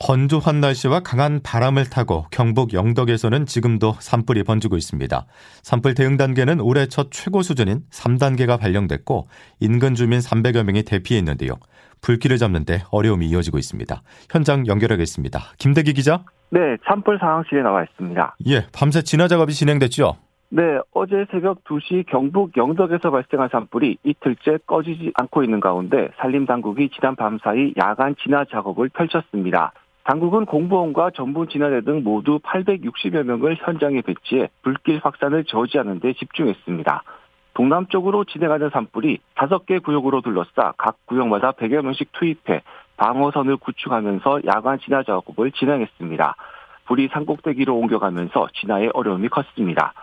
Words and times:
건조한 0.00 0.60
날씨와 0.60 1.00
강한 1.00 1.40
바람을 1.42 1.84
타고 1.88 2.26
경북 2.30 2.72
영덕에서는 2.72 3.46
지금도 3.46 3.94
산불이 4.00 4.42
번지고 4.42 4.76
있습니다. 4.76 5.26
산불 5.62 5.94
대응 5.94 6.16
단계는 6.16 6.60
올해 6.60 6.86
첫 6.86 7.08
최고 7.10 7.42
수준인 7.42 7.82
3단계가 7.90 8.58
발령됐고 8.58 9.28
인근 9.60 9.94
주민 9.94 10.18
300여 10.18 10.64
명이 10.64 10.82
대피해 10.82 11.18
있는데요. 11.18 11.54
불길을 12.02 12.38
잡는데 12.38 12.82
어려움이 12.90 13.26
이어지고 13.26 13.58
있습니다. 13.58 14.02
현장 14.30 14.66
연결하겠습니다. 14.66 15.40
김대기 15.58 15.94
기자. 15.94 16.24
네, 16.50 16.76
산불 16.84 17.18
상황실에 17.18 17.62
나와 17.62 17.84
있습니다. 17.84 18.36
예, 18.48 18.66
밤새 18.72 19.02
진화 19.02 19.26
작업이 19.26 19.54
진행됐죠. 19.54 20.16
네, 20.50 20.62
어제 20.92 21.26
새벽 21.30 21.64
2시 21.64 22.06
경북 22.06 22.56
영덕에서 22.56 23.10
발생한 23.10 23.48
산불이 23.50 23.98
이틀째 24.04 24.58
꺼지지 24.66 25.12
않고 25.14 25.42
있는 25.42 25.60
가운데 25.60 26.10
산림당국이 26.18 26.90
지난 26.94 27.16
밤사이 27.16 27.74
야간 27.76 28.14
진화 28.22 28.44
작업을 28.44 28.90
펼쳤습니다. 28.90 29.72
당국은 30.04 30.44
공무원과 30.44 31.10
전문 31.14 31.48
진화대 31.48 31.80
등 31.80 32.02
모두 32.04 32.38
860여 32.40 33.22
명을 33.22 33.56
현장에 33.58 34.02
배치해 34.02 34.48
불길 34.62 35.00
확산을 35.02 35.44
저지하는 35.44 35.98
데 36.00 36.12
집중했습니다. 36.12 37.02
동남쪽으로 37.54 38.24
진행하는 38.24 38.68
산불이 38.70 39.18
5개 39.34 39.82
구역으로 39.82 40.20
둘러싸 40.20 40.74
각 40.76 40.98
구역마다 41.06 41.52
100여 41.52 41.82
명씩 41.82 42.12
투입해 42.12 42.62
방어선을 42.96 43.56
구축하면서 43.56 44.40
야간 44.46 44.78
진화 44.80 45.02
작업을 45.02 45.52
진행했습니다. 45.52 46.36
불이 46.86 47.08
산꼭대기로 47.12 47.74
옮겨가면서 47.74 48.48
진화에 48.54 48.90
어려움이 48.92 49.28
컸습니다. 49.28 49.94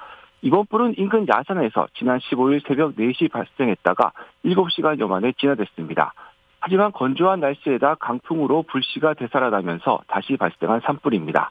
이번 0.41 0.65
불은 0.65 0.95
인근 0.97 1.27
야산에서 1.27 1.87
지난 1.93 2.17
15일 2.17 2.67
새벽 2.67 2.95
4시 2.95 3.31
발생했다가 3.31 4.13
7시간여 4.45 5.07
만에 5.07 5.33
진화됐습니다. 5.33 6.13
하지만 6.61 6.91
건조한 6.91 7.39
날씨에다 7.39 7.95
강풍으로 7.95 8.63
불씨가 8.63 9.15
되살아나면서 9.15 10.01
다시 10.07 10.37
발생한 10.37 10.81
산불입니다. 10.85 11.49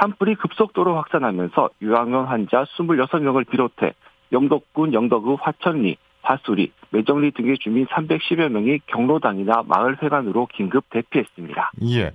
산불이 0.00 0.36
급속도로 0.36 0.96
확산하면서 0.96 1.70
유황염 1.80 2.26
환자 2.26 2.64
26명을 2.76 3.48
비롯해 3.48 3.94
영덕군 4.32 4.92
영덕읍 4.92 5.38
화천리, 5.40 5.96
화수리, 6.22 6.72
매정리 6.90 7.30
등의 7.32 7.58
주민 7.58 7.86
310여 7.86 8.48
명이 8.50 8.80
경로당이나 8.86 9.62
마을 9.66 9.96
회관으로 10.02 10.46
긴급 10.52 10.84
대피했습니다. 10.90 11.72
예. 11.90 12.12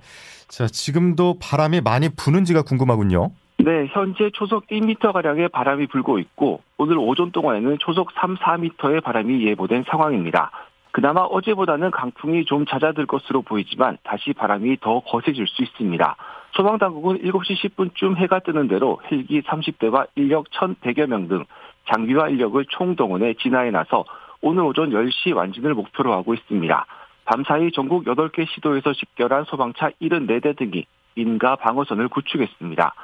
자, 0.48 0.66
지금도 0.66 1.38
바람이 1.40 1.80
많이 1.80 2.08
부는지가 2.14 2.62
궁금하군요. 2.62 3.30
네, 3.58 3.86
현재 3.92 4.30
초속 4.32 4.66
1m가량의 4.68 5.52
바람이 5.52 5.86
불고 5.88 6.18
있고 6.18 6.62
오늘 6.78 6.98
오전 6.98 7.30
동안에는 7.30 7.78
초속 7.78 8.10
3, 8.12 8.36
4m의 8.36 9.02
바람이 9.02 9.46
예보된 9.46 9.84
상황입니다. 9.88 10.50
그나마 10.92 11.20
어제보다는 11.20 11.90
강풍이 11.90 12.44
좀 12.44 12.66
잦아들 12.66 13.06
것으로 13.06 13.42
보이지만 13.42 13.98
다시 14.02 14.32
바람이 14.32 14.78
더 14.80 15.00
거세질 15.00 15.46
수 15.46 15.62
있습니다. 15.62 16.16
소방당국은 16.52 17.18
7시 17.18 17.74
10분쯤 17.74 18.16
해가 18.16 18.40
뜨는 18.40 18.66
대로 18.68 19.00
헬기 19.10 19.40
30대와 19.42 20.08
인력 20.16 20.50
1,100여 20.50 21.06
명 21.06 21.28
등 21.28 21.44
장비와 21.88 22.28
인력을 22.28 22.64
총동원해 22.68 23.34
진화에 23.34 23.70
나서 23.70 24.04
오늘 24.42 24.64
오전 24.64 24.90
10시 24.90 25.34
완진을 25.34 25.74
목표로 25.74 26.12
하고 26.12 26.34
있습니다. 26.34 26.86
밤사이 27.24 27.70
전국 27.72 28.04
8개 28.04 28.48
시도에서 28.48 28.92
집결한 28.92 29.44
소방차 29.44 29.90
74대 30.02 30.56
등이 30.56 30.86
인가 31.16 31.54
방어선을 31.56 32.08
구축했습니다. 32.08 32.94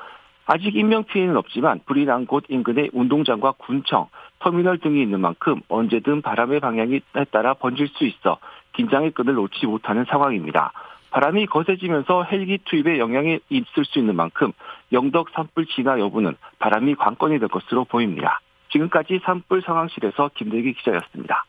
아직 0.47 0.75
인명 0.77 1.05
피해는 1.05 1.37
없지만 1.37 1.81
불이 1.87 2.05
난 2.05 2.27
곳 2.27 2.45
인근의 2.49 2.91
운동장과 2.93 3.53
군청, 3.59 4.09
터미널 4.41 4.79
등이 4.79 5.03
있는 5.03 5.21
만큼 5.21 5.61
언제든 5.69 6.23
바람의 6.23 6.61
방향에 6.61 7.01
따라 7.31 7.55
번질 7.55 7.89
수 7.89 8.05
있어 8.05 8.39
긴장의 8.75 9.13
끈을 9.13 9.35
놓지 9.35 9.67
못하는 9.67 10.05
상황입니다. 10.09 10.73
바람이 11.11 11.47
거세지면서 11.47 12.25
헬기 12.25 12.59
투입에 12.65 12.99
영향이 12.99 13.41
있을 13.49 13.85
수 13.85 13.99
있는 13.99 14.17
만큼 14.17 14.53
영덕 14.93 15.29
산불 15.35 15.67
진화 15.67 15.99
여부는 15.99 16.37
바람이 16.59 16.95
관건이 16.97 17.39
될 17.39 17.49
것으로 17.49 17.85
보입니다. 17.85 18.41
지금까지 18.71 19.21
산불 19.25 19.63
상황실에서 19.65 20.31
김대기 20.37 20.75
기자였습니다. 20.75 21.45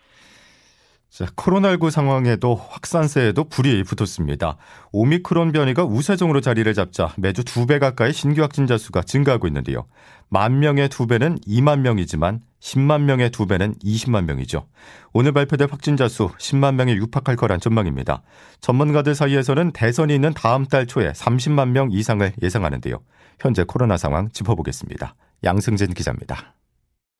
자, 1.09 1.25
코로나19 1.25 1.89
상황에도 1.89 2.55
확산세에도 2.55 3.45
불이 3.45 3.83
붙었습니다. 3.83 4.57
오미크론 4.91 5.51
변이가 5.51 5.83
우세종으로 5.85 6.41
자리를 6.41 6.71
잡자 6.73 7.09
매주 7.17 7.43
두 7.43 7.65
배 7.65 7.79
가까이 7.79 8.13
신규 8.13 8.41
확진자 8.41 8.77
수가 8.77 9.01
증가하고 9.01 9.47
있는데요. 9.47 9.85
만 10.29 10.59
명의 10.59 10.89
두 10.89 11.07
배는 11.07 11.37
2만 11.47 11.79
명이지만 11.79 12.39
10만 12.61 13.01
명의 13.01 13.29
두 13.29 13.45
배는 13.45 13.75
20만 13.75 14.25
명이죠. 14.25 14.67
오늘 15.13 15.31
발표될 15.31 15.67
확진자 15.71 16.07
수 16.07 16.27
10만 16.27 16.75
명에 16.75 16.95
육박할 16.95 17.35
거란 17.35 17.59
전망입니다. 17.59 18.23
전문가들 18.61 19.15
사이에서는 19.15 19.71
대선이 19.71 20.13
있는 20.13 20.33
다음 20.33 20.65
달 20.65 20.87
초에 20.87 21.11
30만 21.11 21.69
명 21.69 21.89
이상을 21.91 22.33
예상하는데요. 22.41 22.99
현재 23.39 23.63
코로나 23.63 23.97
상황 23.97 24.29
짚어보겠습니다. 24.31 25.15
양승진 25.43 25.93
기자입니다. 25.93 26.55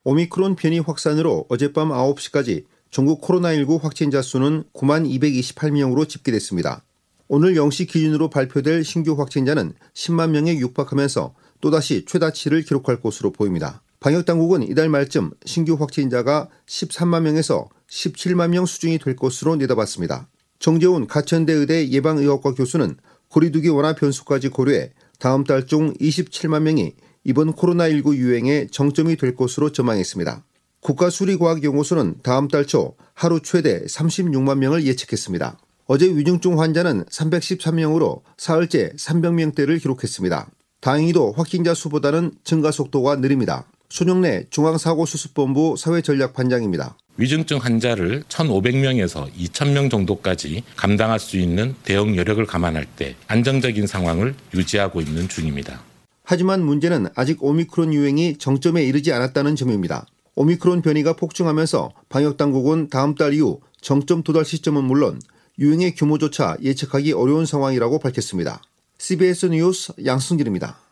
오미크론 0.04 0.56
변이 0.56 0.80
확산으로 0.80 1.46
어젯밤 1.50 1.90
9시까지 1.90 2.66
전국 2.90 3.22
코로나19 3.22 3.82
확진자 3.82 4.22
수는 4.22 4.64
9만 4.74 5.08
228명으로 5.08 6.08
집계됐습니다. 6.08 6.84
오늘 7.28 7.56
0시 7.56 7.90
기준으로 7.90 8.30
발표될 8.30 8.86
신규 8.86 9.14
확진자는 9.14 9.74
10만 9.94 10.30
명에 10.30 10.58
육박하면서 10.58 11.34
또다시 11.60 12.06
최다치를 12.06 12.62
기록할 12.62 13.02
것으로 13.02 13.32
보입니다. 13.32 13.82
방역당국은 14.08 14.64
이달 14.64 14.88
말쯤 14.88 15.32
신규 15.44 15.74
확진자가 15.74 16.48
13만 16.66 17.24
명에서 17.24 17.68
17만 17.90 18.52
명 18.52 18.66
수준이 18.66 19.00
될 19.00 19.18
것으로 19.18 19.58
내다봤습니다. 19.58 20.30
정재훈 20.60 21.08
가천대 21.08 21.52
의대 21.52 21.90
예방의학과 21.90 22.54
교수는 22.54 22.96
거리두기 23.30 23.68
원화 23.68 23.96
변수까지 23.96 24.48
고려해 24.48 24.94
다음 25.20 25.44
달 25.44 25.66
중 25.66 25.94
27만 25.96 26.62
명이 26.62 26.94
이번 27.26 27.52
코로나19 27.52 28.16
유행의 28.16 28.70
정점이 28.72 29.18
될 29.18 29.36
것으로 29.36 29.74
전망했습니다. 29.74 30.46
국가수리과학연구소는 30.80 32.20
다음 32.24 32.48
달 32.48 32.66
초 32.66 32.96
하루 33.14 33.42
최대 33.42 33.84
36만 33.84 34.60
명을 34.60 34.86
예측했습니다. 34.86 35.60
어제 35.86 36.08
위중증 36.08 36.62
환자는 36.62 37.04
313명으로 37.06 38.22
사흘째 38.38 38.94
300명대를 38.96 39.82
기록했습니다. 39.82 40.50
다행히도 40.80 41.34
확진자 41.34 41.74
수보다는 41.74 42.32
증가 42.46 42.72
속도가 42.72 43.18
느립니다. 43.18 43.68
손영래 43.90 44.46
중앙사고수습본부 44.50 45.76
사회전략반장입니다. 45.78 46.98
위중증 47.18 47.58
환자를 47.58 48.24
1,500명에서 48.30 49.32
2,000명 49.34 49.90
정도까지 49.90 50.64
감당할 50.76 51.20
수 51.20 51.38
있는 51.38 51.74
대응 51.84 52.16
여력을 52.16 52.46
감안할 52.46 52.86
때 52.86 53.16
안정적인 53.28 53.88
상황을 53.88 54.36
유지하고 54.54 55.02
있는 55.02 55.28
중입니다. 55.28 55.82
하지만 56.24 56.64
문제는 56.64 57.08
아직 57.16 57.44
오미크론 57.44 57.94
유행이 57.94 58.38
정점에 58.38 58.84
이르지 58.84 59.14
않았다는 59.14 59.56
점입니다. 59.56 60.06
오미크론 60.36 60.82
변이가 60.82 61.14
폭증하면서 61.14 61.94
방역당국은 62.10 62.90
다음 62.90 63.16
달 63.16 63.34
이후 63.34 63.62
정점 63.82 64.22
도달 64.22 64.46
시점은 64.46 64.84
물론 64.84 65.20
유행의 65.58 65.96
규모조차 65.96 66.58
예측하기 66.62 67.14
어려운 67.14 67.48
상황이라고 67.48 67.98
밝혔습니다. 68.00 68.62
CBS 69.00 69.48
뉴스 69.48 69.94
양승길입니다. 70.06 70.87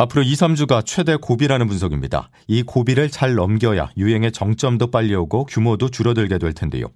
앞으로 0.00 0.22
2, 0.22 0.32
3주가 0.34 0.86
최대 0.86 1.16
고비라는 1.16 1.66
분석입니다. 1.66 2.30
이 2.46 2.62
고비를 2.62 3.10
잘 3.10 3.34
넘겨야 3.34 3.90
유행의 3.96 4.30
정점도 4.30 4.92
빨리 4.92 5.12
오고 5.14 5.46
규모도 5.46 5.88
줄어들게 5.90 6.38
될 6.38 6.52
텐데요. 6.52 6.86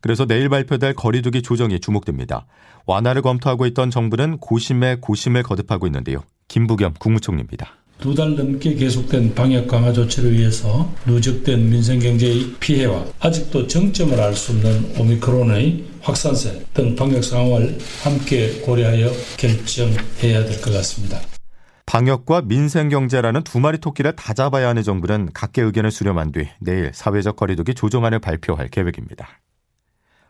그래서 0.00 0.26
내일 0.26 0.48
발표될 0.48 0.94
거리두기 0.94 1.42
조정이 1.42 1.78
주목됩니다. 1.78 2.46
완화를 2.86 3.22
검토하고 3.22 3.66
있던 3.66 3.90
정부는 3.90 4.38
고심에 4.38 4.96
고심을 5.00 5.44
거듭하고 5.44 5.86
있는데요. 5.86 6.24
김부겸 6.48 6.94
국무총리입니다. 6.98 7.74
두 8.00 8.14
달 8.14 8.36
넘게 8.36 8.74
계속된 8.74 9.34
방역 9.34 9.66
강화 9.66 9.92
조치를 9.92 10.32
위해서 10.32 10.88
누적된 11.06 11.68
민생 11.68 11.98
경제의 11.98 12.54
피해와 12.60 13.04
아직도 13.20 13.66
정점을 13.66 14.18
알 14.20 14.34
수 14.34 14.52
없는 14.52 14.94
오미크론의 14.98 15.84
확산세 16.00 16.64
등 16.74 16.94
방역 16.96 17.22
상황을 17.24 17.76
함께 18.02 18.60
고려하여 18.60 19.10
결정해야 19.36 20.44
될 20.44 20.60
것 20.60 20.72
같습니다. 20.72 21.20
방역과 21.88 22.42
민생 22.42 22.90
경제라는 22.90 23.44
두 23.44 23.60
마리 23.60 23.78
토끼를 23.78 24.14
다 24.14 24.34
잡아야 24.34 24.68
하는 24.68 24.82
정부는 24.82 25.30
각계 25.32 25.62
의견을 25.62 25.90
수렴한 25.90 26.32
뒤 26.32 26.46
내일 26.60 26.90
사회적 26.92 27.36
거리두기 27.36 27.72
조정안을 27.72 28.18
발표할 28.18 28.68
계획입니다. 28.68 29.26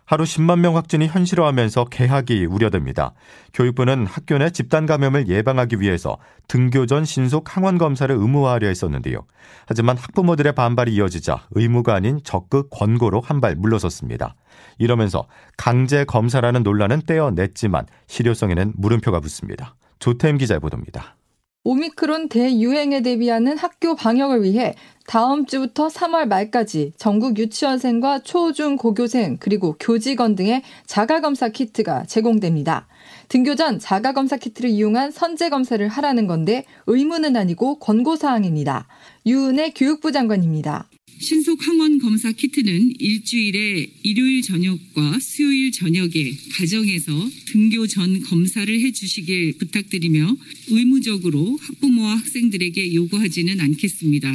하루 0.05 0.23
10만 0.23 0.61
명 0.61 0.77
확진이 0.77 1.09
현실화하면서 1.09 1.87
개학이 1.87 2.47
우려됩니다. 2.47 3.13
교육부는 3.55 4.07
학교 4.07 4.39
내 4.39 4.51
집단 4.51 4.87
감염을 4.87 5.27
예방하기 5.27 5.81
위해서 5.81 6.19
등교 6.47 6.87
전 6.87 7.05
신속 7.05 7.57
항원 7.57 7.77
검사를 7.77 8.15
의무화하려 8.15 8.69
했었는데요. 8.69 9.27
하지만 9.67 9.97
학부모들의 9.97 10.53
반발이 10.55 10.95
이어지자 10.95 11.49
의무가 11.51 11.97
아닌 11.97 12.21
적극 12.23 12.71
권고로 12.71 13.21
한 13.21 13.41
발 13.41 13.57
물러섰습니다. 13.57 14.37
이러면서 14.79 15.27
강제 15.57 16.05
검사라는 16.05 16.63
논란은 16.63 17.03
떼어냈지만 17.05 17.87
실효성에는 18.07 18.75
물음표가 18.77 19.19
붙습니다. 19.19 19.75
조태임 19.99 20.39
기자의 20.39 20.61
보도입니다. 20.61 21.17
오미크론 21.65 22.29
대유행에 22.29 23.03
대비하는 23.03 23.59
학교 23.59 23.95
방역을 23.95 24.43
위해 24.43 24.75
다음 25.07 25.45
주부터 25.47 25.89
3월 25.89 26.27
말까지 26.27 26.93
전국 26.97 27.39
유치원생과 27.39 28.21
초중 28.21 28.77
고교생 28.77 29.39
그리고 29.41 29.75
교직원 29.81 30.35
등의 30.35 30.63
자가검사 30.87 31.49
키트가 31.49 32.05
제공됩니다. 32.05 32.87
등교 33.29 33.55
전 33.55 33.79
자가검사 33.79 34.37
키트를 34.37 34.71
이용한 34.71 35.11
선제 35.11 35.49
검사를 35.49 35.87
하라는 35.87 36.27
건데 36.27 36.65
의무는 36.87 37.37
아니고 37.37 37.79
권고사항입니다. 37.79 38.87
유은혜 39.27 39.71
교육부 39.71 40.13
장관입니다. 40.13 40.89
신속 41.21 41.67
항원 41.67 41.99
검사 41.99 42.31
키트는 42.31 42.93
일주일에 42.99 43.89
일요일 44.05 44.41
저녁과 44.41 45.19
수요일 45.21 45.73
저녁에 45.73 46.33
가정에서 46.57 47.13
등교 47.47 47.89
전 47.89 48.21
검사를 48.23 48.69
해주시길 48.69 49.59
부탁드리며 49.59 50.37
의무적으로 50.71 51.59
학부모와 51.61 52.19
학생들에게 52.19 52.95
요구하지는 52.95 53.61
않겠습니다. 53.61 54.33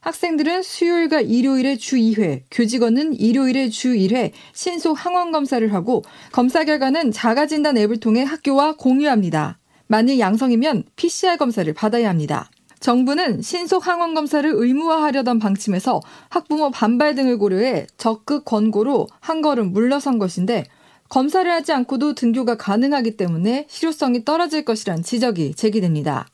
학생들은 0.00 0.62
수요일과 0.62 1.22
일요일에 1.22 1.76
주 1.76 1.96
2회, 1.96 2.42
교직원은 2.50 3.18
일요일에 3.18 3.70
주 3.70 3.94
1회 3.94 4.32
신속 4.52 5.04
항원 5.04 5.32
검사를 5.32 5.72
하고 5.72 6.04
검사 6.30 6.64
결과는 6.64 7.10
자가진단 7.10 7.78
앱을 7.78 8.00
통해 8.00 8.22
학교와 8.22 8.76
공유합니다. 8.76 9.58
만일 9.86 10.18
양성이면 10.18 10.84
PCR 10.96 11.38
검사를 11.38 11.72
받아야 11.72 12.10
합니다. 12.10 12.50
정부는 12.80 13.42
신속 13.42 13.86
항원 13.86 14.14
검사를 14.14 14.48
의무화하려던 14.52 15.38
방침에서 15.38 16.00
학부모 16.28 16.70
반발 16.70 17.14
등을 17.14 17.38
고려해 17.38 17.86
적극 17.96 18.44
권고로 18.44 19.08
한 19.20 19.42
걸음 19.42 19.72
물러선 19.72 20.18
것인데 20.18 20.64
검사를 21.08 21.50
하지 21.50 21.72
않고도 21.72 22.14
등교가 22.14 22.56
가능하기 22.56 23.16
때문에 23.16 23.66
실효성이 23.68 24.24
떨어질 24.24 24.64
것이란 24.64 25.02
지적이 25.02 25.54
제기됩니다. 25.54 26.26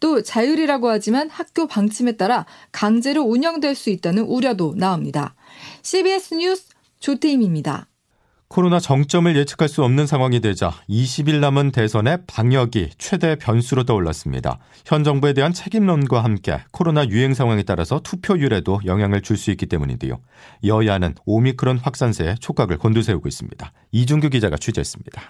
또 0.00 0.22
자율이라고 0.22 0.88
하지만 0.88 1.30
학교 1.30 1.66
방침에 1.66 2.12
따라 2.12 2.46
강제로 2.72 3.22
운영될 3.22 3.74
수 3.74 3.90
있다는 3.90 4.24
우려도 4.24 4.74
나옵니다. 4.76 5.34
CBS 5.82 6.34
뉴스 6.34 6.64
조태임입니다. 7.00 7.86
코로나 8.48 8.78
정점을 8.78 9.34
예측할 9.36 9.68
수 9.68 9.82
없는 9.82 10.06
상황이 10.06 10.40
되자 10.40 10.70
20일 10.88 11.40
남은 11.40 11.72
대선의 11.72 12.18
방역이 12.26 12.90
최대 12.98 13.36
변수로 13.36 13.84
떠올랐습니다. 13.84 14.58
현 14.86 15.02
정부에 15.02 15.32
대한 15.32 15.52
책임론과 15.52 16.22
함께 16.22 16.58
코로나 16.70 17.06
유행 17.08 17.34
상황에 17.34 17.62
따라서 17.64 18.00
투표율에도 18.00 18.80
영향을 18.84 19.22
줄 19.22 19.34
수 19.36 19.50
있기 19.50 19.66
때문인데요. 19.66 20.20
여야는 20.64 21.16
오미크론 21.26 21.78
확산세에 21.78 22.36
촉각을 22.36 22.78
곤두세우고 22.78 23.26
있습니다. 23.26 23.72
이준규 23.90 24.28
기자가 24.30 24.56
취재했습니다. 24.56 25.20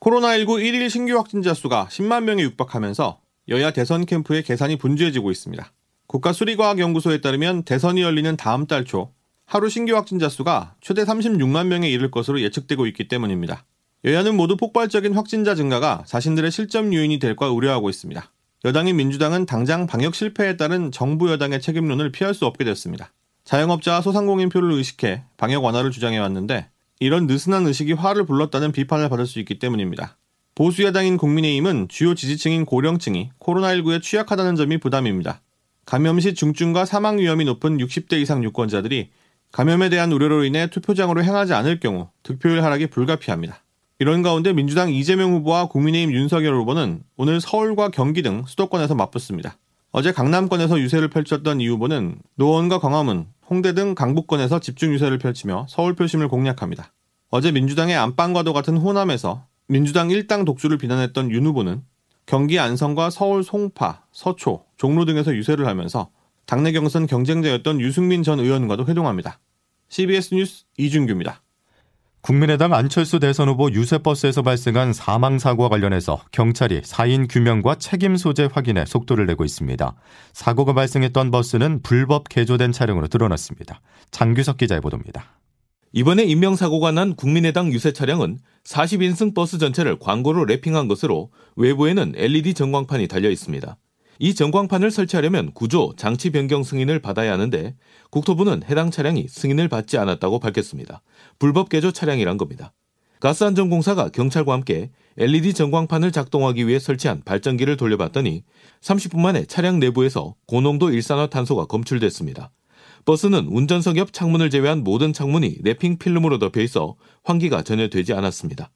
코로나19 0.00 0.46
1일 0.46 0.90
신규 0.90 1.16
확진자 1.16 1.54
수가 1.54 1.86
10만 1.90 2.24
명에 2.24 2.42
육박하면서 2.42 3.20
여야 3.48 3.70
대선 3.70 4.04
캠프의 4.06 4.42
계산이 4.42 4.76
분주해지고 4.76 5.30
있습니다. 5.30 5.72
국가수리과학연구소에 6.08 7.20
따르면 7.20 7.62
대선이 7.62 8.02
열리는 8.02 8.36
다음 8.36 8.66
달 8.66 8.84
초 8.84 9.12
하루 9.50 9.68
신규 9.68 9.96
확진자 9.96 10.28
수가 10.28 10.76
최대 10.80 11.02
36만 11.02 11.66
명에 11.66 11.90
이를 11.90 12.12
것으로 12.12 12.40
예측되고 12.40 12.86
있기 12.86 13.08
때문입니다. 13.08 13.64
여야는 14.04 14.36
모두 14.36 14.56
폭발적인 14.56 15.12
확진자 15.14 15.56
증가가 15.56 16.04
자신들의 16.06 16.52
실점 16.52 16.94
요인이 16.94 17.18
될까 17.18 17.50
우려하고 17.50 17.90
있습니다. 17.90 18.30
여당인 18.64 18.94
민주당은 18.94 19.46
당장 19.46 19.88
방역 19.88 20.14
실패에 20.14 20.56
따른 20.56 20.92
정부 20.92 21.32
여당의 21.32 21.60
책임론을 21.60 22.12
피할 22.12 22.32
수 22.32 22.46
없게 22.46 22.62
됐습니다. 22.62 23.12
자영업자와 23.42 24.02
소상공인 24.02 24.50
표를 24.50 24.70
의식해 24.70 25.24
방역 25.36 25.64
완화를 25.64 25.90
주장해왔는데 25.90 26.68
이런 27.00 27.26
느슨한 27.26 27.66
의식이 27.66 27.94
화를 27.94 28.26
불렀다는 28.26 28.70
비판을 28.70 29.08
받을 29.08 29.26
수 29.26 29.40
있기 29.40 29.58
때문입니다. 29.58 30.16
보수 30.54 30.84
여당인 30.84 31.16
국민의힘은 31.16 31.88
주요 31.88 32.14
지지층인 32.14 32.66
고령층이 32.66 33.30
코로나19에 33.40 34.00
취약하다는 34.00 34.54
점이 34.54 34.78
부담입니다. 34.78 35.40
감염 35.86 36.20
시 36.20 36.34
중증과 36.34 36.84
사망 36.84 37.18
위험이 37.18 37.44
높은 37.44 37.78
60대 37.78 38.12
이상 38.20 38.44
유권자들이 38.44 39.10
감염에 39.52 39.88
대한 39.88 40.12
우려로 40.12 40.44
인해 40.44 40.68
투표장으로 40.68 41.24
행하지 41.24 41.54
않을 41.54 41.80
경우 41.80 42.08
득표율 42.22 42.62
하락이 42.62 42.86
불가피합니다. 42.88 43.62
이런 43.98 44.22
가운데 44.22 44.52
민주당 44.52 44.92
이재명 44.92 45.32
후보와 45.34 45.66
국민의힘 45.66 46.14
윤석열 46.14 46.54
후보는 46.54 47.02
오늘 47.16 47.40
서울과 47.40 47.90
경기 47.90 48.22
등 48.22 48.44
수도권에서 48.46 48.94
맞붙습니다. 48.94 49.56
어제 49.92 50.12
강남권에서 50.12 50.78
유세를 50.78 51.08
펼쳤던 51.08 51.60
이 51.60 51.68
후보는 51.68 52.16
노원과 52.36 52.78
광화문, 52.78 53.26
홍대 53.48 53.74
등 53.74 53.94
강북권에서 53.94 54.60
집중 54.60 54.94
유세를 54.94 55.18
펼치며 55.18 55.66
서울 55.68 55.94
표심을 55.94 56.28
공략합니다. 56.28 56.92
어제 57.30 57.50
민주당의 57.50 57.96
안방과도 57.96 58.52
같은 58.52 58.76
호남에서 58.76 59.44
민주당 59.66 60.10
일당 60.10 60.44
독주를 60.44 60.78
비난했던 60.78 61.30
윤 61.32 61.46
후보는 61.46 61.82
경기 62.26 62.60
안성과 62.60 63.10
서울 63.10 63.42
송파, 63.42 64.04
서초, 64.12 64.64
종로 64.76 65.04
등에서 65.04 65.34
유세를 65.34 65.66
하면서 65.66 66.10
당내 66.50 66.72
경선 66.72 67.06
경쟁자였던 67.06 67.80
유승민 67.80 68.24
전 68.24 68.40
의원과도 68.40 68.84
회동합니다. 68.86 69.38
CBS 69.88 70.34
뉴스 70.34 70.64
이준규입니다. 70.78 71.44
국민의당 72.22 72.74
안철수 72.74 73.20
대선 73.20 73.48
후보 73.48 73.70
유세버스에서 73.70 74.42
발생한 74.42 74.92
사망 74.92 75.38
사고와 75.38 75.68
관련해서 75.68 76.20
경찰이 76.32 76.80
사인 76.82 77.28
규명과 77.28 77.76
책임 77.76 78.16
소재 78.16 78.48
확인에 78.52 78.84
속도를 78.84 79.26
내고 79.26 79.44
있습니다. 79.44 79.94
사고가 80.32 80.72
발생했던 80.72 81.30
버스는 81.30 81.82
불법 81.84 82.28
개조된 82.28 82.72
차량으로 82.72 83.06
드러났습니다. 83.06 83.80
장규석 84.10 84.56
기자의 84.56 84.80
보도입니다. 84.80 85.38
이번에 85.92 86.24
인명사고가 86.24 86.90
난 86.90 87.14
국민의당 87.14 87.72
유세 87.72 87.92
차량은 87.92 88.40
40인승 88.64 89.36
버스 89.36 89.58
전체를 89.58 90.00
광고로 90.00 90.46
랩핑한 90.46 90.88
것으로 90.88 91.30
외부에는 91.54 92.14
LED 92.16 92.54
전광판이 92.54 93.06
달려 93.06 93.30
있습니다. 93.30 93.76
이 94.22 94.34
전광판을 94.34 94.90
설치하려면 94.90 95.50
구조, 95.54 95.94
장치 95.96 96.28
변경 96.28 96.62
승인을 96.62 96.98
받아야 96.98 97.32
하는데 97.32 97.74
국토부는 98.10 98.62
해당 98.68 98.90
차량이 98.90 99.26
승인을 99.26 99.68
받지 99.68 99.96
않았다고 99.96 100.40
밝혔습니다. 100.40 101.00
불법 101.38 101.70
개조 101.70 101.90
차량이란 101.90 102.36
겁니다. 102.36 102.74
가스안전공사가 103.20 104.10
경찰과 104.10 104.52
함께 104.52 104.90
LED 105.16 105.54
전광판을 105.54 106.12
작동하기 106.12 106.68
위해 106.68 106.78
설치한 106.78 107.22
발전기를 107.24 107.78
돌려봤더니 107.78 108.44
30분 108.82 109.20
만에 109.20 109.46
차량 109.46 109.80
내부에서 109.80 110.34
고농도 110.46 110.90
일산화탄소가 110.90 111.64
검출됐습니다. 111.64 112.50
버스는 113.06 113.46
운전석 113.46 113.96
옆 113.96 114.12
창문을 114.12 114.50
제외한 114.50 114.84
모든 114.84 115.14
창문이 115.14 115.62
랩핑 115.62 115.98
필름으로 115.98 116.38
덮여 116.38 116.60
있어 116.60 116.96
환기가 117.24 117.62
전혀 117.62 117.88
되지 117.88 118.12
않았습니다. 118.12 118.70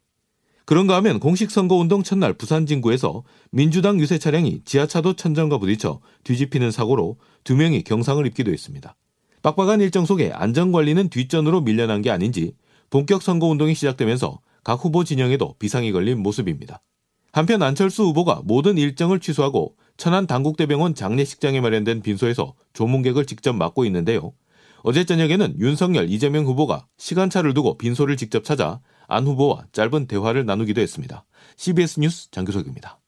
그런가 0.64 0.97
하면 0.97 1.21
공식 1.21 1.50
선거운동 1.50 2.02
첫날 2.02 2.33
부산 2.33 2.64
진구에서 2.66 3.23
민주당 3.50 4.00
유세 4.00 4.18
차량이 4.18 4.62
지하차도 4.64 5.14
천정과 5.14 5.59
부딪혀 5.59 6.00
뒤집히는 6.25 6.71
사고로 6.71 7.18
두 7.44 7.54
명이 7.54 7.83
경상을 7.83 8.26
입기도 8.26 8.50
했습니다. 8.50 8.97
빡빡한 9.42 9.83
일정 9.83 10.06
속에 10.06 10.33
안전관리는 10.33 11.11
뒷전으로 11.11 11.61
밀려난 11.61 12.00
게 12.00 12.11
아닌지 12.11 12.54
본격 12.88 13.23
선거운동이 13.23 13.75
시작되면서 13.75 14.40
각 14.62 14.83
후보 14.83 15.04
진영에도 15.04 15.54
비상이 15.59 15.92
걸린 15.92 16.23
모습입니다. 16.23 16.80
한편 17.30 17.62
안철수 17.62 18.04
후보가 18.04 18.42
모든 18.44 18.78
일정을 18.78 19.21
취소하고 19.21 19.76
천안 19.99 20.26
당국대병원 20.26 20.94
장례식장에 20.94 21.61
마련된 21.61 22.00
빈소에서 22.00 22.54
조문객을 22.73 23.26
직접 23.26 23.52
맡고 23.52 23.85
있는데요. 23.85 24.33
어제 24.83 25.04
저녁에는 25.04 25.56
윤석열, 25.59 26.09
이재명 26.11 26.47
후보가 26.47 26.87
시간차를 26.97 27.52
두고 27.52 27.76
빈소를 27.76 28.16
직접 28.16 28.44
찾아 28.44 28.80
안 29.09 29.27
후보와 29.27 29.65
짧은 29.73 30.07
대화를 30.07 30.47
나누기도 30.47 30.81
했습니다. 30.81 31.25
CBS 31.57 32.01
뉴스 32.01 32.31
장규석입니다. 32.31 33.01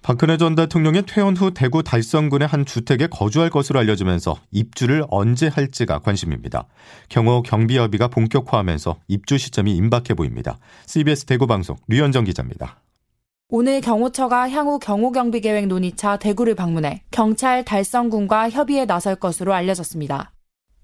박근혜 0.00 0.36
전 0.36 0.54
대통령이 0.54 1.02
퇴원 1.02 1.36
후 1.36 1.52
대구 1.52 1.82
달성군의 1.82 2.46
한 2.46 2.64
주택에 2.64 3.08
거주할 3.08 3.50
것으로 3.50 3.80
알려지면서 3.80 4.36
입주를 4.52 5.04
언제 5.10 5.48
할지가 5.48 5.98
관심입니다. 5.98 6.66
경호 7.08 7.42
경비협의가 7.42 8.08
본격화하면서 8.08 9.00
입주 9.08 9.38
시점이 9.38 9.74
임박해 9.74 10.14
보입니다. 10.16 10.58
CBS 10.86 11.24
대구 11.24 11.46
방송 11.46 11.76
류현정 11.88 12.24
기자입니다. 12.24 12.80
오늘 13.50 13.80
경호처가 13.80 14.50
향후 14.50 14.78
경호경비 14.78 15.40
계획 15.40 15.66
논의차 15.66 16.18
대구를 16.18 16.54
방문해 16.54 17.02
경찰 17.10 17.64
달성군과 17.64 18.50
협의에 18.50 18.84
나설 18.84 19.16
것으로 19.16 19.54
알려졌습니다. 19.54 20.32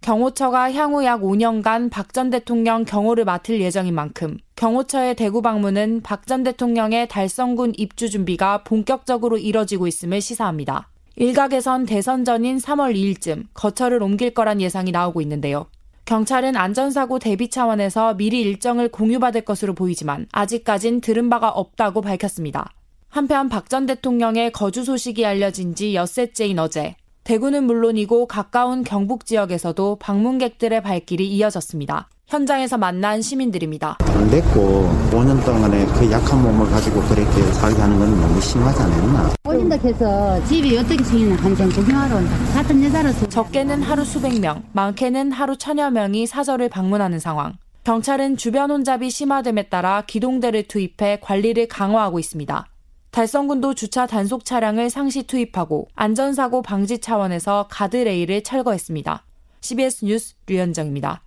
경호처가 0.05 0.71
향후 0.73 1.03
약 1.07 1.23
5년간 1.23 1.91
박 1.91 2.13
전 2.13 2.29
대통령 2.29 2.85
경호를 2.85 3.25
맡을 3.25 3.59
예정인 3.63 3.95
만큼 3.95 4.37
경호처의 4.55 5.15
대구 5.17 5.41
방문은 5.41 6.03
박 6.03 6.27
전 6.27 6.43
대통령의 6.43 7.09
달성군 7.09 7.73
입주 7.79 8.11
준비가 8.11 8.65
본격적으로 8.65 9.39
이뤄지고 9.39 9.87
있음을 9.87 10.21
시사합니다. 10.21 10.91
일각에선 11.17 11.87
대선 11.87 12.27
전인 12.27 12.59
3월 12.59 12.95
2일쯤 12.95 13.47
거처를 13.55 14.03
옮길 14.03 14.35
거란 14.35 14.61
예상이 14.61 14.93
나오고 14.93 15.23
있는데요. 15.23 15.69
경찰은 16.05 16.55
안전사고 16.55 17.19
대비 17.19 17.49
차원에서 17.49 18.13
미리 18.15 18.43
일정을 18.43 18.91
공유받을 18.91 19.41
것으로 19.47 19.73
보이지만 19.73 20.27
아직까진 20.33 21.01
들은 21.01 21.31
바가 21.31 21.49
없다고 21.49 22.03
밝혔습니다. 22.03 22.75
한편 23.09 23.49
박 23.49 23.71
전 23.71 23.87
대통령의 23.87 24.53
거주 24.53 24.85
소식이 24.85 25.25
알려진 25.25 25.75
지 25.75 25.95
엿새째인 25.95 26.59
어제 26.59 26.95
대구는 27.25 27.65
물론이고 27.65 28.27
가까운 28.27 28.85
경북 28.85 29.25
지역에서도 29.25 29.97
방문객들의 29.97 30.83
발길이 30.83 31.27
이어졌습니다. 31.29 32.09
현장에서 32.27 32.77
만난 32.77 33.23
시민들입니다. 33.23 33.97
안 34.01 34.31
됐고 34.31 34.91
5년 35.11 35.43
동안에 35.45 35.87
그 35.87 36.11
약한 36.11 36.43
몸을 36.43 36.71
가지고 36.71 37.01
그렇게 37.03 37.43
살게 37.53 37.81
하는 37.81 37.99
건 37.99 38.21
너무 38.21 38.41
심하지 38.41 38.83
않았나? 38.83 39.35
오신다 39.47 39.77
해서 39.77 40.45
집이 40.45 40.77
어떻게 40.77 41.03
생기나 41.03 41.37
한장 41.37 41.69
구경하러 41.71 42.17
온다. 42.17 42.37
같은 42.53 42.85
여자로서 42.85 43.27
적게는 43.27 43.83
하루 43.83 44.05
수백 44.05 44.39
명, 44.39 44.63
많게는 44.73 45.33
하루 45.33 45.57
천여 45.57 45.91
명이 45.91 46.27
사저를 46.27 46.69
방문하는 46.69 47.19
상황. 47.19 47.55
경찰은 47.85 48.37
주변 48.37 48.71
혼잡이 48.71 49.11
심화됨에 49.11 49.65
따라 49.65 50.03
기동대를 50.07 50.65
투입해 50.69 51.21
관리를 51.21 51.69
강화하고 51.69 52.19
있습니다. 52.19 52.67
달성군도 53.15 53.75
주차 53.75 54.09
단속 54.09 54.45
차량을 54.45 54.91
상시 54.91 55.23
투입하고 55.23 55.87
안전사고 55.95 56.63
방지 56.63 56.99
차원에서 56.99 57.69
가드레일을 57.71 58.43
철거했습니다. 58.43 59.25
CBS 59.61 60.05
뉴스 60.05 60.35
류현정입니다. 60.49 61.23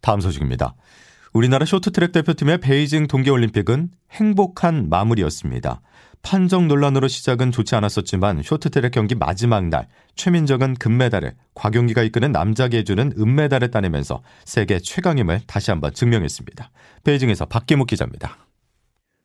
다음 0.00 0.20
소식입니다. 0.20 0.76
우리나라 1.32 1.66
쇼트트랙 1.66 2.12
대표팀의 2.12 2.58
베이징 2.58 3.08
동계올림픽은 3.08 3.90
행복한 4.12 4.88
마무리였습니다. 4.88 5.80
판정 6.22 6.68
논란으로 6.68 7.08
시작은 7.08 7.50
좋지 7.50 7.74
않았었지만 7.74 8.42
쇼트트랙 8.44 8.92
경기 8.92 9.16
마지막 9.16 9.66
날 9.66 9.88
최민정은 10.14 10.74
금메달을 10.74 11.34
곽용기가 11.54 12.04
이끄는 12.04 12.30
남자 12.30 12.68
계주는 12.68 13.12
은메달을 13.18 13.72
따내면서 13.72 14.22
세계 14.44 14.78
최강임을 14.78 15.40
다시 15.48 15.72
한번 15.72 15.92
증명했습니다. 15.92 16.70
베이징에서 17.02 17.46
박기묵 17.46 17.88
기자입니다. 17.88 18.36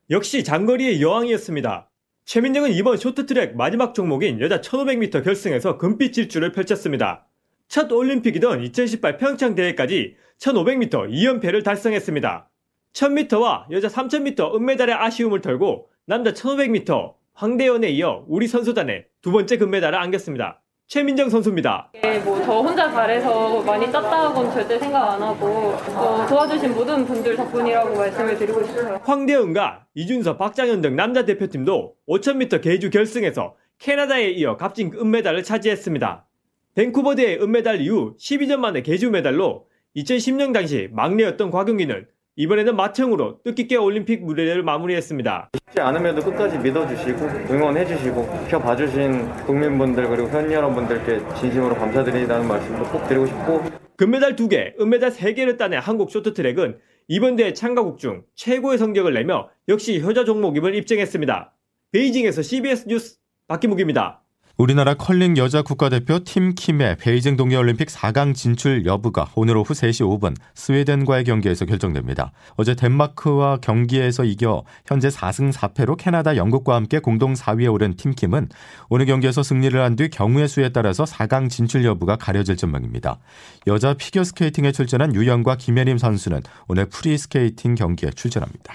역시 0.09 0.43
장거리의 0.43 1.03
여왕이었습니다. 1.03 1.88
최민정은 2.29 2.73
이번 2.73 2.97
쇼트트랙 2.97 3.55
마지막 3.55 3.95
종목인 3.95 4.39
여자 4.39 4.61
1500m 4.61 5.23
결승에서 5.23 5.79
금빛 5.79 6.13
질주를 6.13 6.51
펼쳤습니다. 6.51 7.25
첫 7.67 7.91
올림픽이던 7.91 8.61
2018 8.65 9.17
평창 9.17 9.55
대회까지 9.55 10.15
1500m 10.37 11.09
2연패를 11.09 11.63
달성했습니다. 11.63 12.47
1000m와 12.93 13.71
여자 13.71 13.87
3000m 13.87 14.53
은메달의 14.53 14.93
아쉬움을 14.93 15.41
털고 15.41 15.89
남자 16.05 16.31
1500m 16.31 17.15
황대연에 17.33 17.89
이어 17.89 18.25
우리 18.27 18.47
선수단에 18.47 19.07
두 19.23 19.31
번째 19.31 19.57
금메달을 19.57 19.97
안겼습니다. 19.97 20.61
최민정 20.89 21.29
선수입니다. 21.29 21.91
네, 22.01 22.17
뭐저 22.17 22.51
혼자 22.51 22.91
잘해서 22.91 23.61
많이 23.61 23.91
땄다고는 23.91 24.51
절대 24.51 24.79
생각 24.79 25.11
안 25.11 25.21
하고 25.21 25.45
어, 25.95 26.25
도와주신 26.27 26.73
모든 26.73 27.05
분들 27.05 27.35
덕분이라고 27.35 27.95
말씀을 27.95 28.35
드리고 28.39 28.65
싶어요. 28.65 28.99
황대은과 29.03 29.85
이준서, 29.93 30.37
박장현 30.37 30.81
등 30.81 30.95
남자 30.95 31.25
대표팀도 31.25 31.93
5000m 32.07 32.63
계주 32.63 32.89
결승에서 32.89 33.55
캐나다에 33.77 34.31
이어 34.31 34.57
값진 34.57 34.93
은메달을 34.99 35.43
차지했습니다. 35.43 36.25
밴쿠버 36.73 37.13
대회 37.13 37.37
은메달 37.37 37.81
이후 37.81 38.15
12년 38.17 38.57
만에 38.57 38.81
계주 38.81 39.11
메달로 39.11 39.67
2010년 39.95 40.53
당시 40.53 40.89
막내였던 40.91 41.51
곽용기는 41.51 42.07
이번에는 42.39 42.77
맏형으로 42.77 43.41
뜻깊게 43.43 43.75
올림픽 43.75 44.23
무대를 44.23 44.63
마무리했습니다. 44.63 45.49
쉽지 45.53 45.81
않음에도 45.81 46.21
끝까지 46.21 46.57
믿어주시고 46.57 47.25
응원해주시고 47.51 48.43
지켜봐주신 48.45 49.29
국민분들 49.45 50.07
그리고 50.07 50.29
팬 50.29 50.49
여러분들께 50.49 51.19
진심으로 51.37 51.75
감사드리다는 51.75 52.47
말씀도 52.47 52.83
꼭 52.85 53.05
드리고 53.09 53.25
싶고 53.25 53.63
금메달 53.97 54.37
2개, 54.37 54.79
은메달 54.79 55.11
3개를 55.11 55.57
따낸 55.57 55.81
한국 55.81 56.11
쇼트트랙은 56.11 56.79
이번 57.09 57.35
대회 57.35 57.51
참가국 57.51 57.97
중 57.97 58.23
최고의 58.35 58.77
성적을 58.77 59.13
내며 59.13 59.49
역시 59.67 59.99
효자 59.99 60.23
종목임을 60.23 60.75
입증했습니다. 60.75 61.53
베이징에서 61.91 62.41
CBS 62.41 62.87
뉴스 62.87 63.17
박기묵입니다. 63.49 64.23
우리나라 64.59 64.93
컬링 64.93 65.37
여자 65.37 65.61
국가대표 65.61 66.19
팀 66.25 66.53
킴의 66.53 66.97
베이징 66.97 67.37
동계올림픽 67.37 67.87
4강 67.87 68.35
진출 68.35 68.85
여부가 68.85 69.29
오늘 69.35 69.55
오후 69.55 69.73
3시 69.73 70.05
5분 70.05 70.35
스웨덴과의 70.53 71.23
경기에서 71.23 71.63
결정됩니다. 71.63 72.33
어제 72.57 72.75
덴마크와 72.75 73.59
경기에서 73.61 74.25
이겨 74.25 74.65
현재 74.85 75.07
4승 75.07 75.53
4패로 75.53 75.95
캐나다, 75.97 76.35
영국과 76.35 76.75
함께 76.75 76.99
공동 76.99 77.35
4위에 77.35 77.71
오른 77.71 77.95
팀 77.95 78.13
킴은 78.13 78.49
오늘 78.89 79.05
경기에서 79.05 79.43
승리를 79.43 79.79
한 79.81 79.95
뒤 79.95 80.09
경우의 80.09 80.49
수에 80.49 80.69
따라서 80.69 81.05
4강 81.05 81.49
진출 81.49 81.85
여부가 81.85 82.17
가려질 82.17 82.57
전망입니다. 82.57 83.17
여자 83.67 83.93
피겨스케이팅에 83.93 84.73
출전한 84.73 85.15
유영과 85.15 85.55
김예림 85.55 85.97
선수는 85.97 86.41
오늘 86.67 86.85
프리스케이팅 86.87 87.75
경기에 87.75 88.09
출전합니다. 88.09 88.73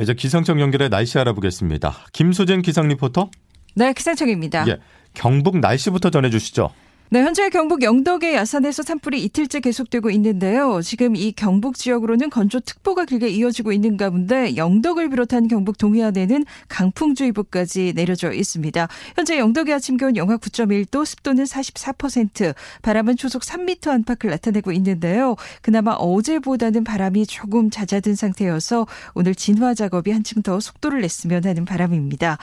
이제 0.00 0.12
기상청 0.14 0.60
연결해 0.60 0.88
날씨 0.88 1.18
알아보겠습니다. 1.18 1.94
김수진 2.12 2.62
기상 2.62 2.88
리포터. 2.88 3.30
네, 3.76 3.92
기상청입니다. 3.92 4.66
예. 4.68 4.78
경북 5.12 5.58
날씨부터 5.58 6.08
전해주시죠. 6.08 6.70
네, 7.08 7.22
현재 7.22 7.48
경북 7.50 7.82
영덕의 7.82 8.34
야산에서 8.34 8.82
산불이 8.82 9.22
이틀째 9.22 9.60
계속되고 9.60 10.10
있는데요. 10.10 10.80
지금 10.82 11.14
이 11.14 11.30
경북 11.30 11.76
지역으로는 11.76 12.30
건조특보가 12.30 13.04
길게 13.04 13.28
이어지고 13.28 13.70
있는 13.70 13.96
가운데 13.96 14.56
영덕을 14.56 15.10
비롯한 15.10 15.46
경북 15.46 15.78
동해안에는 15.78 16.44
강풍주의보까지 16.68 17.92
내려져 17.94 18.32
있습니다. 18.32 18.88
현재 19.14 19.38
영덕의 19.38 19.74
아침 19.74 19.98
기온 19.98 20.16
영하 20.16 20.36
9.1도, 20.38 21.04
습도는 21.04 21.44
44%, 21.44 22.54
바람은 22.82 23.16
초속 23.16 23.42
3m 23.42 23.88
안팎을 23.88 24.30
나타내고 24.30 24.72
있는데요. 24.72 25.36
그나마 25.62 25.92
어제보다는 25.92 26.82
바람이 26.82 27.26
조금 27.26 27.70
잦아든 27.70 28.16
상태여서 28.16 28.86
오늘 29.14 29.34
진화 29.36 29.74
작업이 29.74 30.10
한층 30.10 30.42
더 30.42 30.58
속도를 30.58 31.02
냈으면 31.02 31.44
하는 31.44 31.64
바람입니다. 31.66 32.38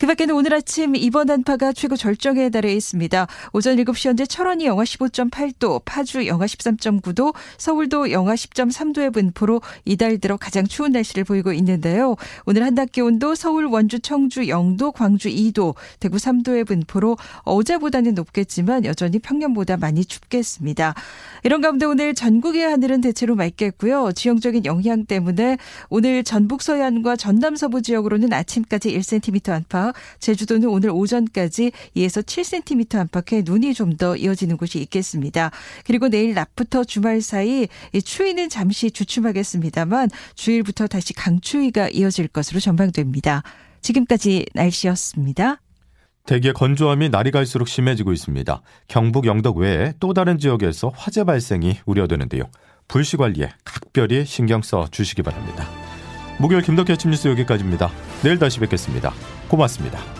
그 0.00 0.06
밖에는 0.06 0.34
오늘 0.34 0.54
아침 0.54 0.96
이번 0.96 1.28
한파가 1.28 1.74
최고 1.74 1.94
절정에 1.94 2.48
달해 2.48 2.72
있습니다. 2.72 3.26
오전 3.52 3.76
7시 3.76 4.08
현재 4.08 4.24
철원이 4.24 4.64
영하 4.64 4.82
15.8도, 4.82 5.82
파주 5.84 6.26
영하 6.26 6.46
13.9도, 6.46 7.34
서울도 7.58 8.10
영하 8.10 8.32
10.3도의 8.32 9.12
분포로 9.12 9.60
이달 9.84 10.16
들어 10.16 10.38
가장 10.38 10.66
추운 10.66 10.92
날씨를 10.92 11.24
보이고 11.24 11.52
있는데요. 11.52 12.16
오늘 12.46 12.64
한낮 12.64 12.92
기온도 12.92 13.34
서울, 13.34 13.66
원주, 13.66 14.00
청주, 14.00 14.48
영도, 14.48 14.90
광주 14.90 15.28
2도, 15.28 15.74
대구 15.98 16.16
3도의 16.16 16.66
분포로 16.66 17.18
어제보다는 17.42 18.14
높겠지만 18.14 18.86
여전히 18.86 19.18
평년보다 19.18 19.76
많이 19.76 20.06
춥겠습니다. 20.06 20.94
이런 21.44 21.60
가운데 21.60 21.84
오늘 21.84 22.14
전국의 22.14 22.62
하늘은 22.62 23.02
대체로 23.02 23.34
맑겠고요. 23.34 24.12
지형적인 24.12 24.64
영향 24.64 25.04
때문에 25.04 25.58
오늘 25.90 26.24
전북 26.24 26.62
서해안과 26.62 27.16
전남 27.16 27.54
서부 27.54 27.82
지역으로는 27.82 28.32
아침까지 28.32 28.96
1cm 28.96 29.50
안팎, 29.50 29.89
제주도는 30.18 30.68
오늘 30.68 30.90
오전까지 30.90 31.72
2에서 31.96 32.24
7cm 32.24 32.96
안팎의 32.98 33.42
눈이 33.44 33.74
좀 33.74 33.90
더 34.00 34.16
이어지는 34.16 34.56
곳이 34.56 34.78
있겠습니다. 34.78 35.50
그리고 35.84 36.08
내일 36.08 36.32
낮부터 36.32 36.84
주말 36.84 37.20
사이 37.20 37.68
추위는 38.02 38.48
잠시 38.48 38.90
주춤하겠습니다만 38.90 40.08
주일부터 40.36 40.86
다시 40.86 41.12
강추위가 41.12 41.88
이어질 41.90 42.28
것으로 42.28 42.60
전망됩니다. 42.60 43.42
지금까지 43.82 44.46
날씨였습니다. 44.54 45.60
대기의 46.24 46.54
건조함이 46.54 47.08
날이 47.08 47.30
갈수록 47.30 47.68
심해지고 47.68 48.12
있습니다. 48.12 48.62
경북 48.88 49.26
영덕 49.26 49.56
외에 49.56 49.92
또 50.00 50.14
다른 50.14 50.38
지역에서 50.38 50.92
화재 50.94 51.24
발생이 51.24 51.78
우려되는데요. 51.84 52.44
불씨 52.88 53.16
관리에 53.16 53.50
각별히 53.64 54.24
신경 54.24 54.62
써 54.62 54.86
주시기 54.90 55.22
바랍니다. 55.22 55.89
목요일 56.40 56.62
김덕희 56.62 56.92
아침 56.92 57.10
뉴스 57.10 57.28
여기까지입니다. 57.28 57.90
내일 58.22 58.38
다시 58.38 58.60
뵙겠습니다. 58.60 59.12
고맙습니다. 59.48 60.19